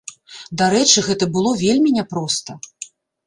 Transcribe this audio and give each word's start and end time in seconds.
Дарэчы, 0.61 1.03
гэта 1.09 1.27
было 1.35 1.51
вельмі 1.65 1.93
няпроста. 1.99 2.51